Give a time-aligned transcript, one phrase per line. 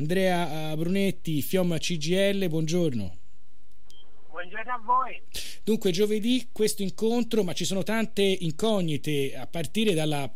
[0.00, 3.18] Andrea Brunetti, FIOM CGL, buongiorno.
[4.30, 5.20] Buongiorno a voi.
[5.62, 10.32] Dunque, giovedì questo incontro, ma ci sono tante incognite a partire dalla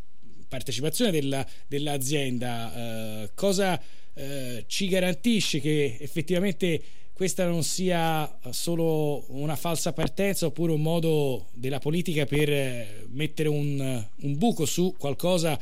[0.47, 3.23] partecipazione della, dell'azienda.
[3.23, 3.81] Eh, cosa
[4.13, 6.83] eh, ci garantisce che effettivamente
[7.15, 13.49] questa non sia solo una falsa partenza oppure un modo della politica per eh, mettere
[13.49, 15.59] un, un buco su qualcosa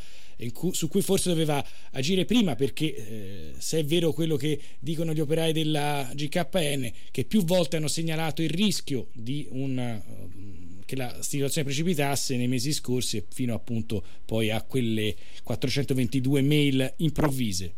[0.50, 5.12] cui, su cui forse doveva agire prima perché eh, se è vero quello che dicono
[5.12, 10.96] gli operai della GKN che più volte hanno segnalato il rischio di un, uh, che
[10.96, 17.74] la situazione precipitasse nei mesi scorsi fino appunto poi a quelle 422 mail improvvise.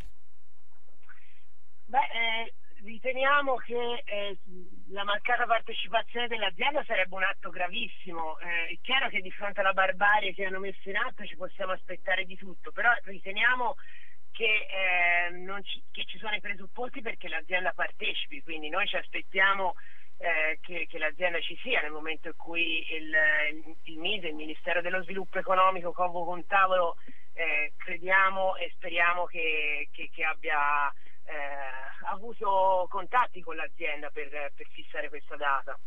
[1.87, 2.53] Beh, eh,
[2.85, 4.39] riteniamo che eh,
[4.91, 8.39] la mancata partecipazione dell'azienda sarebbe un atto gravissimo.
[8.39, 11.73] Eh, è chiaro che di fronte alla barbarie che hanno messo in atto ci possiamo
[11.73, 13.75] aspettare di tutto, però riteniamo
[14.31, 19.75] che, eh, ci, che ci, sono i presupposti perché l'azienda partecipi, quindi noi ci aspettiamo
[20.19, 23.13] eh, che, che, l'azienda ci sia nel momento in cui il,
[23.85, 26.97] il, MISE, il Ministero dello Sviluppo Economico, convoca un tavolo,
[27.33, 30.93] eh, crediamo e speriamo che, che abbia
[31.27, 35.79] eh, avuto contatti con l'azienda per, per fissare questa data.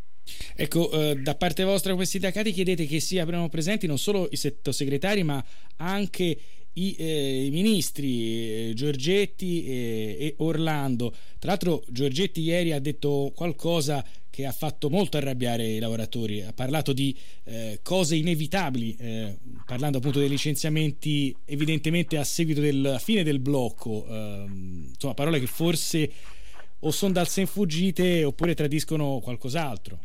[0.56, 5.24] Ecco, eh, da parte vostra come sindacati chiedete che siano presenti non solo i sottosegretari
[5.24, 5.44] ma
[5.78, 6.38] anche
[6.74, 11.12] i, eh, i ministri eh, Giorgetti e, e, Orlando.
[11.40, 14.04] Tra l'altro Giorgetti ieri ha detto qualcosa
[14.38, 19.98] che ha fatto molto arrabbiare i lavoratori, ha parlato di eh, cose inevitabili, eh, parlando
[19.98, 26.12] appunto dei licenziamenti evidentemente a seguito della fine del blocco, ehm, insomma parole che forse
[26.82, 29.98] o sono dal sen fuggite oppure tradiscono qualcos'altro.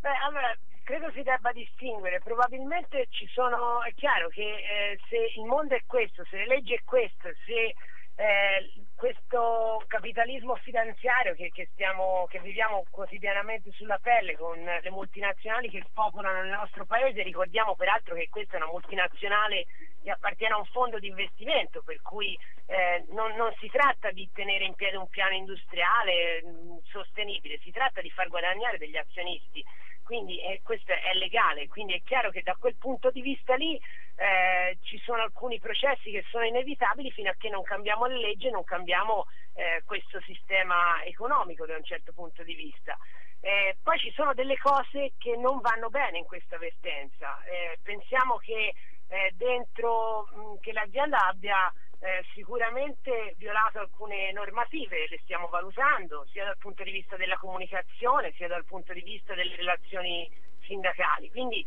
[0.00, 5.44] Beh, allora credo si debba distinguere, probabilmente ci sono, è chiaro che eh, se il
[5.44, 7.74] mondo è questo, se le leggi è questo, se
[8.16, 15.68] eh, questo capitalismo finanziario che, che, stiamo, che, viviamo quotidianamente sulla pelle con le multinazionali
[15.70, 19.66] che popolano il nostro paese, ricordiamo peraltro che questa è una multinazionale
[20.04, 24.30] che appartiene a un fondo di investimento, per cui eh, non, non, si tratta di
[24.32, 28.96] tenere in piedi un piano industriale mh, mm, sostenibile, si tratta di far guadagnare degli
[28.96, 29.64] azionisti
[30.02, 33.76] quindi eh, questo è legale, quindi è chiaro che da quel punto di vista lì
[33.76, 38.48] eh, ci sono alcuni processi che sono inevitabili fino a che non cambiamo le leggi
[38.48, 42.96] e non cambiamo eh, questo sistema economico da un certo punto di vista.
[43.40, 48.36] Eh, poi ci sono delle cose che non vanno bene in questa vertenza, eh, pensiamo
[48.36, 48.74] che
[49.08, 56.44] eh, dentro mh, che l'azienda abbia eh, sicuramente violato alcune normative, le stiamo valutando, sia
[56.44, 60.28] dal punto di vista della comunicazione, sia dal punto di vista delle relazioni
[60.62, 61.30] sindacali.
[61.30, 61.64] Quindi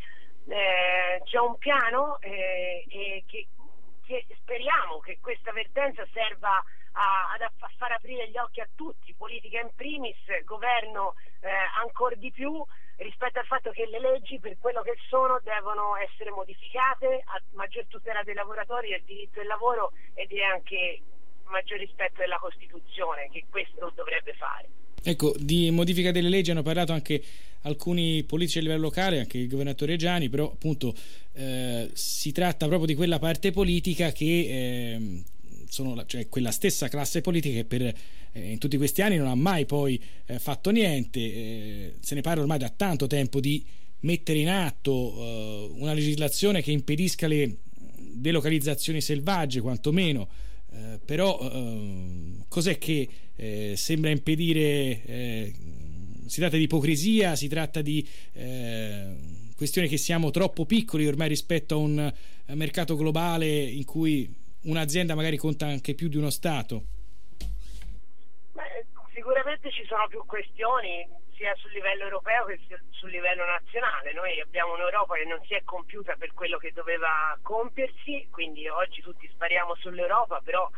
[0.48, 2.84] eh, c'è un piano eh,
[3.26, 3.46] che,
[4.04, 9.14] che, speriamo che questa vertenza serva a, a, a, far aprire gli occhi a tutti,
[9.14, 11.48] politica in primis, governo eh,
[11.80, 12.62] ancora di più
[12.96, 17.84] rispetto al fatto che le leggi per quello che sono devono essere modificate a maggior
[17.88, 21.00] tutela dei lavoratori, del diritto del lavoro e di anche
[21.44, 24.68] maggior rispetto della Costituzione che questo dovrebbe fare.
[25.02, 27.22] Ecco, di modifica delle leggi hanno parlato anche
[27.62, 30.94] alcuni politici a livello locale, anche il governatore Gianni, però appunto
[31.34, 35.22] eh, si tratta proprio di quella parte politica che eh,
[35.68, 39.34] sono cioè quella stessa classe politica che per, eh, in tutti questi anni non ha
[39.34, 43.64] mai poi eh, fatto niente, eh, se ne parla ormai da tanto tempo di
[44.00, 47.56] mettere in atto eh, una legislazione che impedisca le
[47.96, 50.28] delocalizzazioni selvagge quantomeno,
[50.72, 53.08] eh, però ehm, cos'è che
[53.74, 55.52] sembra impedire,
[56.24, 58.02] si tratta di ipocrisia, si tratta di
[59.54, 62.12] questione che siamo troppo piccoli ormai rispetto a un
[62.54, 64.26] mercato globale in cui
[64.66, 66.82] un'azienda magari conta anche più di uno Stato?
[68.52, 71.06] Beh, sicuramente ci sono più questioni
[71.36, 72.58] sia sul livello europeo che
[72.90, 74.12] sul livello nazionale.
[74.12, 79.02] Noi abbiamo un'Europa che non si è compiuta per quello che doveva compiersi, quindi oggi
[79.02, 80.68] tutti spariamo sull'Europa, però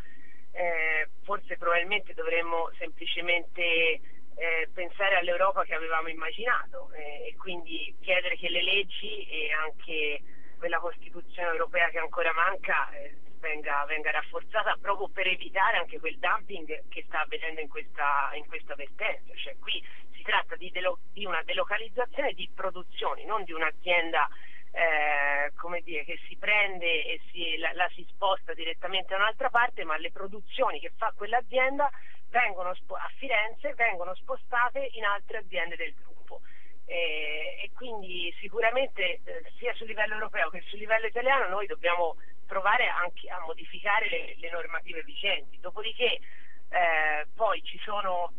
[0.52, 8.36] eh, forse probabilmente dovremmo semplicemente eh, pensare all'Europa che avevamo immaginato eh, e quindi chiedere
[8.36, 10.22] che le leggi e anche
[10.58, 16.18] quella Costituzione europea che ancora manca eh, venga, venga, rafforzata proprio per evitare anche quel
[16.18, 19.34] dumping che sta avvenendo in questa, in questa vertenza.
[19.34, 19.82] Cioè, qui
[20.12, 24.28] si tratta di, delo, di, una delocalizzazione di produzioni, non di un'azienda
[24.72, 29.84] eh, dire, che si prende e si, la, la, si sposta direttamente da un'altra parte,
[29.84, 31.90] ma le produzioni che fa quell'azienda
[32.30, 36.40] vengono a Firenze vengono spostate in altre aziende del gruppo.
[36.84, 42.16] Eh, e quindi sicuramente eh, sia sul livello europeo che sul livello italiano noi dobbiamo
[42.48, 45.60] provare anche a modificare le, le normative vigenti.
[45.60, 46.18] Dopodiché
[46.70, 48.32] eh, poi ci sono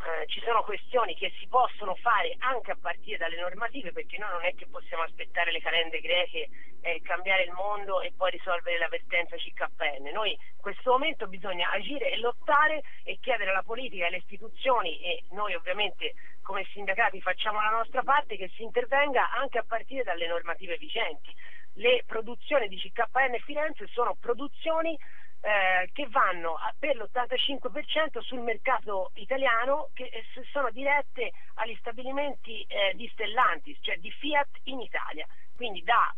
[0.00, 4.30] eh, ci sono questioni che si possono fare anche a partire dalle normative perché noi
[4.30, 6.48] non è che possiamo aspettare le calende greche
[6.80, 10.08] eh, cambiare il mondo e poi risolvere la vertenza CKN.
[10.10, 14.98] Noi in questo momento bisogna agire e lottare e chiedere alla politica e alle istituzioni
[15.00, 20.02] e noi ovviamente come sindacati facciamo la nostra parte che si intervenga anche a partire
[20.02, 21.34] dalle normative vigenti.
[21.74, 24.98] Le produzioni di CKN Firenze sono produzioni
[25.42, 32.92] eh, che vanno per l'85% sul mercato italiano che eh, sono dirette agli stabilimenti eh,
[32.94, 35.26] di Stellantis, cioè di Fiat in Italia.
[35.56, 36.14] Quindi da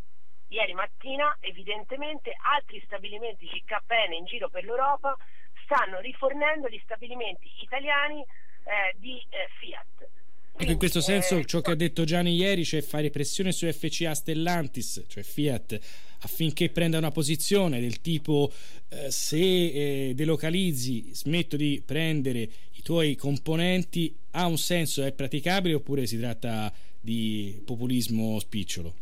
[0.48, 5.16] ieri mattina evidentemente altri stabilimenti CKN in giro per l'Europa
[5.64, 10.21] stanno rifornendo gli stabilimenti italiani eh, di eh, Fiat.
[10.54, 14.14] Ecco, in questo senso ciò che ha detto Gianni ieri, cioè fare pressione su FCA
[14.14, 15.78] Stellantis, cioè Fiat,
[16.20, 18.52] affinché prenda una posizione del tipo
[18.88, 25.74] eh, se eh, delocalizzi, smetto di prendere i tuoi componenti, ha un senso, è praticabile
[25.74, 28.94] oppure si tratta di populismo spicciolo?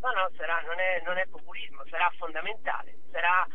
[0.00, 3.46] No, no, sarà, non, è, non è populismo, sarà fondamentale, sarà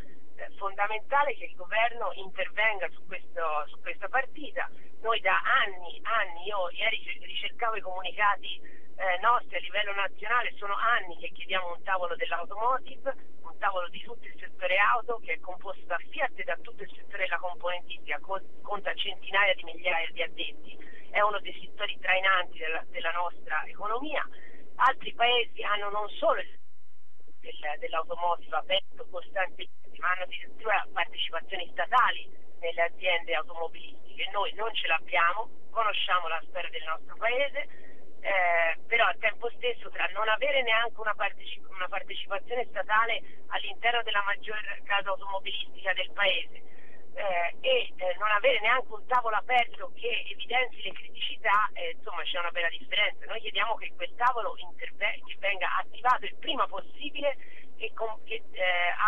[0.58, 4.70] fondamentale che il governo intervenga su, questo, su questa partita.
[5.02, 8.60] Noi da anni, anni, io ieri ricercavo i comunicati
[8.98, 14.02] eh, nostri a livello nazionale, sono anni che chiediamo un tavolo dell'automotive, un tavolo di
[14.02, 17.40] tutto il settore auto che è composto da Fiat e da tutto il settore della
[17.40, 20.78] componentistica, conta centinaia di migliaia di addetti,
[21.12, 24.28] è uno dei settori trainanti della, della nostra economia.
[24.78, 26.60] Altri paesi hanno non solo il
[27.46, 34.30] del, dell'automotive aperto costantemente, ma hanno addirittura partecipazioni statali nelle aziende automobilistiche.
[34.32, 37.68] Noi non ce l'abbiamo, conosciamo la storia del nostro paese,
[38.22, 44.02] eh, però al tempo stesso tra non avere neanche una, partecip- una partecipazione statale all'interno
[44.04, 46.64] della maggior casa automobilistica del paese
[47.16, 52.24] eh, e eh, non avere neanche un tavolo aperto che evidenzi le criticità, eh, insomma
[52.24, 53.26] c'è una bella differenza.
[53.26, 57.38] Noi chiediamo che quel tavolo interve- che venga attivato il prima possibile
[57.78, 58.62] e com- che eh,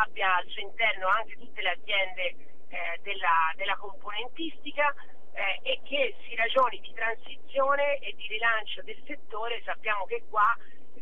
[0.04, 2.36] abbia al suo interno anche tutte le aziende
[2.70, 4.94] eh, della, della, componentistica
[5.34, 9.62] eh, e che si ragioni di transizione e di rilancio del settore.
[9.64, 10.56] Sappiamo che qua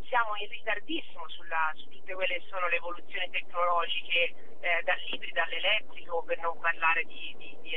[0.08, 6.24] siamo in ritardissimo sulla, su tutte quelle che sono le evoluzioni tecnologiche eh, dall'ibrido all'elettrico
[6.24, 7.74] per non parlare di, di, di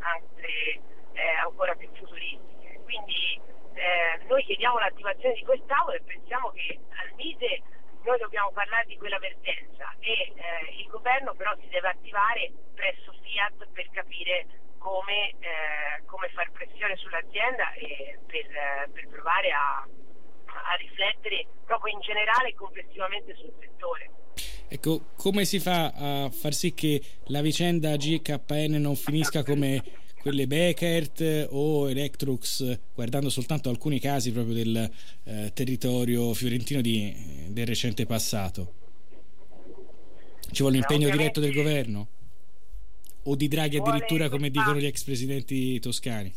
[0.00, 0.80] altre
[1.12, 2.80] eh, ancora più futuristiche.
[2.84, 3.40] Quindi
[3.74, 7.62] eh, noi chiediamo l'attivazione di quest'aula e pensiamo che al MISE
[8.04, 13.12] noi dobbiamo parlare di quella vertenza e eh, il governo però si deve attivare presso
[13.22, 14.46] Fiat per capire
[14.78, 21.94] come, eh, come far pressione sull'azienda e per, eh, per provare a, a riflettere proprio
[21.94, 24.10] in generale e complessivamente sul settore.
[24.68, 29.82] Ecco, come si fa a far sì che la vicenda GKN non finisca come
[30.20, 34.90] quelle Beckert o Electrux, guardando soltanto alcuni casi proprio del
[35.24, 38.72] eh, territorio fiorentino di, del recente passato?
[40.50, 42.08] Ci vuole l'impegno diretto del governo?
[43.24, 46.32] O di Draghi addirittura, come dicono gli ex presidenti toscani?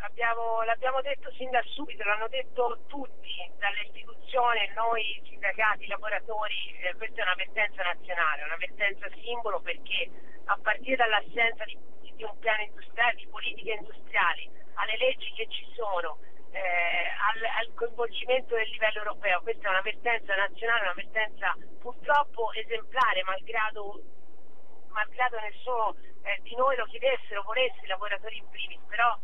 [0.00, 6.94] L'abbiamo, l'abbiamo detto sin da subito, l'hanno detto tutti, dalle istituzioni, noi sindacati, lavoratori, eh,
[6.96, 10.08] questa è un'avvertenza nazionale, un'avvertenza simbolo perché
[10.44, 11.76] a partire dall'assenza di,
[12.16, 16.18] di un piano industriale, di politiche industriali, alle leggi che ci sono,
[16.58, 19.40] al, al, coinvolgimento del livello europeo.
[19.42, 24.00] Questa è un'avvertenza nazionale, un'avvertenza purtroppo esemplare, malgrado,
[24.88, 29.18] malgrado nessuno eh, di noi lo chiedessero, volesse, i lavoratori in primis, però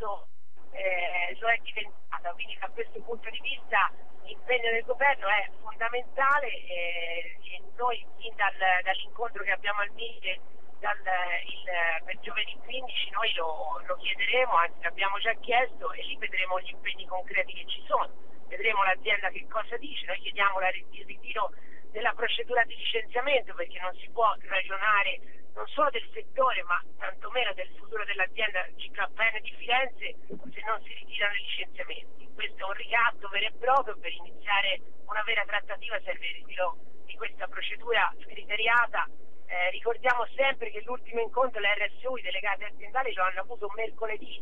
[0.00, 0.28] fatto
[0.72, 3.90] eh, lo è diventata, quindi da questo punto di vista
[4.22, 10.40] l'impegno del governo è fondamentale eh, e noi fin dal, dall'incontro che abbiamo al MISE
[10.80, 11.64] dal, il,
[12.04, 16.70] per giovedì 15 noi lo, lo chiederemo, anzi l'abbiamo già chiesto e lì vedremo gli
[16.70, 18.10] impegni concreti che ci sono,
[18.48, 21.52] vedremo l'azienda che cosa dice, noi chiediamo la, il ritiro
[21.92, 25.20] della procedura di licenziamento perché non si può ragionare
[25.54, 30.94] non solo del settore ma tantomeno del futuro dell'azienda GKN di Firenze se non si
[30.94, 32.28] ritirano i licenziamenti.
[32.32, 36.76] Questo è un ricatto vero e proprio per iniziare una vera trattativa serve il ritiro
[37.04, 39.08] di questa procedura scriteriata.
[39.50, 44.40] Eh, ricordiamo sempre che l'ultimo incontro le RSU, i delegati aziendali, lo hanno avuto mercoledì.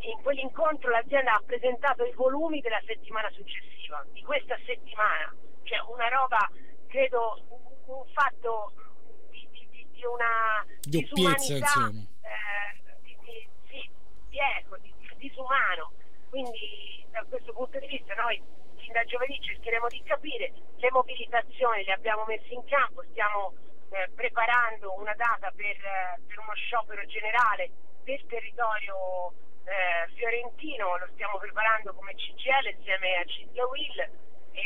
[0.00, 6.06] In quell'incontro l'azienda ha presentato i volumi della settimana successiva, di questa settimana, cioè una
[6.08, 6.50] roba,
[6.86, 7.40] credo,
[7.86, 8.72] un fatto
[9.30, 13.90] di una disumanità, eh, di, di, sì,
[14.28, 15.92] di, ecco, di, disumano.
[16.28, 18.42] Quindi da questo punto di vista noi
[18.76, 23.54] fin da giovedì cercheremo di capire, le mobilitazioni le abbiamo messe in campo, stiamo
[23.92, 27.70] eh, preparando una data per, eh, per, uno sciopero generale
[28.04, 29.32] del territorio
[29.64, 33.98] eh, fiorentino, lo stiamo preparando come CGL insieme a Cisla Will.
[34.52, 34.60] E,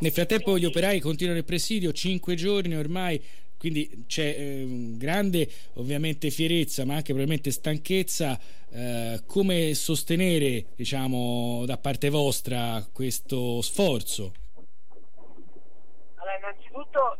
[0.00, 0.62] Nel frattempo quindi...
[0.62, 6.94] gli operai continuano il presidio, cinque giorni ormai quindi c'è eh, grande ovviamente fierezza ma
[6.94, 8.38] anche probabilmente stanchezza
[8.70, 14.32] eh, come sostenere diciamo da parte vostra questo sforzo
[16.16, 17.16] allora innanzitutto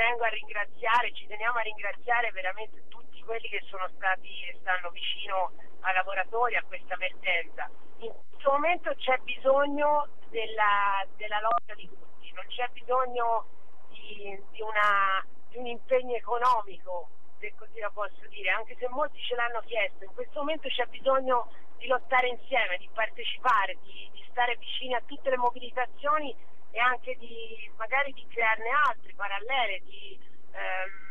[0.00, 4.88] tengo a ringraziare ci teniamo a ringraziare veramente tutti quelli che sono stati e stanno
[4.88, 11.86] vicino ai lavoratori a questa vertenza in questo momento c'è bisogno della, della lotta di
[11.86, 13.44] tutti non c'è bisogno
[13.88, 19.20] di, di, una, di un impegno economico, se così la posso dire, anche se molti
[19.20, 20.04] ce l'hanno chiesto.
[20.04, 25.02] In questo momento c'è bisogno di lottare insieme, di partecipare, di, di stare vicini a
[25.04, 26.34] tutte le mobilitazioni
[26.70, 30.18] e anche di magari di crearne altre parallele, di,
[30.52, 31.10] ehm,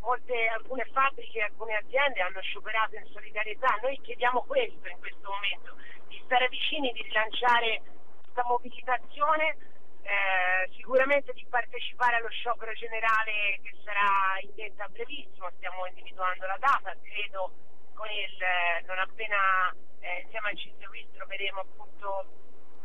[0.00, 3.78] molte, alcune fabbriche, alcune aziende hanno scioperato in solidarietà.
[3.82, 5.76] Noi chiediamo questo in questo momento,
[6.08, 7.82] di stare vicini, di rilanciare
[8.22, 9.56] questa mobilitazione
[10.04, 16.58] eh, sicuramente di partecipare allo sciopero generale che sarà indetto a brevissimo, stiamo individuando la
[16.58, 17.52] data, credo
[17.94, 22.26] con il, eh, non appena eh, insieme al CISEWIS troveremo appunto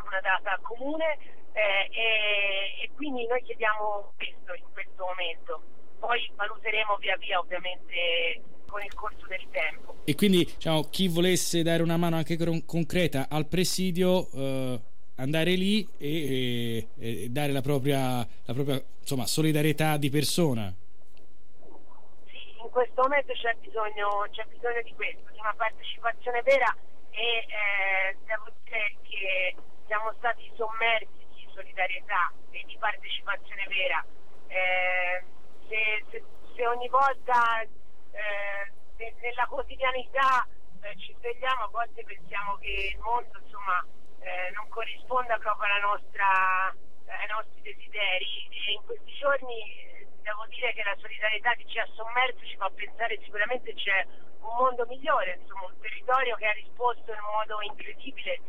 [0.05, 1.17] una data comune
[1.53, 5.61] eh, e, e, quindi noi chiediamo questo in questo momento,
[5.99, 9.95] poi valuteremo via via ovviamente con il corso del tempo.
[10.05, 14.79] E quindi diciamo, chi volesse dare una mano anche concreta al presidio eh,
[15.15, 20.73] andare lì e, e, e dare la propria, la propria insomma, solidarietà di persona.
[22.25, 26.75] Sì, in questo momento c'è bisogno, c'è bisogno di questo, di una partecipazione vera
[27.11, 29.55] e eh, devo dire che
[29.87, 31.18] siamo stati sommersi
[31.49, 34.05] di solidarietà e di partecipazione vera.
[34.47, 35.23] Eh,
[35.67, 36.23] se, se,
[36.55, 40.47] se, ogni volta eh, nella quotidianità
[40.81, 43.85] eh, ci svegliamo, a volte pensiamo che il mondo insomma
[44.21, 46.69] eh, non corrisponda proprio nostra,
[47.05, 51.79] ai nostri desideri e in questi giorni eh, devo dire che la solidarietà che ci
[51.79, 54.05] ha sommerso ci fa pensare sicuramente c'è
[54.41, 58.39] un mondo migliore, insomma un territorio che ha risposto in un modo incredibile,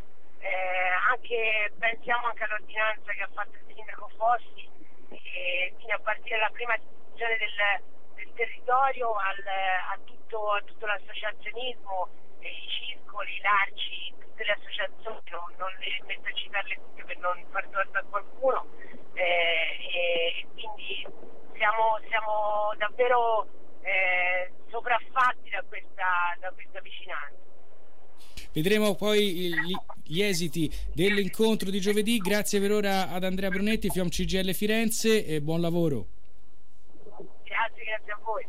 [0.40, 4.68] eh, anche, pensiamo anche all'ordinanza che ha fatto il sindaco Fossi,
[5.10, 7.82] e quindi a partire dalla prima decisione del,
[8.14, 12.08] del territorio al, a, tutto, a tutto l'associazionismo,
[12.40, 17.44] i circoli, l'Arci, tutte le associazioni, non, non le metto a citarle tutte per non
[17.50, 18.66] far torto a qualcuno,
[19.14, 21.06] eh, e quindi
[21.54, 23.46] siamo, siamo davvero
[23.82, 27.38] eh, sopraffatti da questa, da questa vicinanza.
[28.52, 29.76] Vedremo poi gli,
[30.10, 32.18] gli, esiti dell'incontro di giovedì.
[32.18, 36.06] Grazie per ora ad Andrea Brunetti, Fiom CGL Firenze e buon lavoro.
[37.44, 38.46] Grazie, grazie a voi.